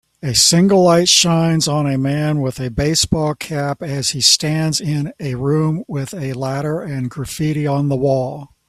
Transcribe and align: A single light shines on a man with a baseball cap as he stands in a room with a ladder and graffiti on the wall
A 0.23 0.33
single 0.33 0.81
light 0.85 1.07
shines 1.07 1.67
on 1.67 1.85
a 1.85 1.95
man 1.95 2.41
with 2.41 2.59
a 2.59 2.71
baseball 2.71 3.35
cap 3.35 3.83
as 3.83 4.09
he 4.11 4.21
stands 4.21 4.81
in 4.81 5.13
a 5.19 5.35
room 5.35 5.83
with 5.87 6.15
a 6.15 6.33
ladder 6.33 6.81
and 6.81 7.07
graffiti 7.07 7.67
on 7.67 7.89
the 7.89 7.95
wall 7.95 8.47